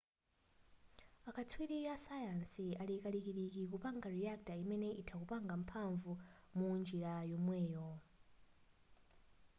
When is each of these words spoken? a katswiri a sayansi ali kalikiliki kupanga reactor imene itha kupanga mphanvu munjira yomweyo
a 1.25 1.31
katswiri 1.31 1.87
a 1.87 1.97
sayansi 1.97 2.75
ali 2.75 2.97
kalikiliki 3.03 3.63
kupanga 3.71 4.09
reactor 4.17 4.55
imene 4.63 4.89
itha 5.01 5.15
kupanga 5.21 5.53
mphanvu 5.61 6.11
munjira 6.57 7.13
yomweyo 7.31 7.87